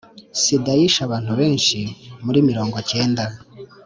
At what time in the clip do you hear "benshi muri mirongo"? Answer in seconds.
1.39-2.75